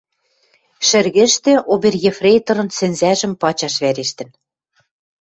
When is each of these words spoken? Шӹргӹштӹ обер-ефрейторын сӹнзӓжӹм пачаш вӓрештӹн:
Шӹргӹштӹ 0.87 1.53
обер-ефрейторын 1.73 2.69
сӹнзӓжӹм 2.77 3.33
пачаш 3.41 3.75
вӓрештӹн: 3.83 4.29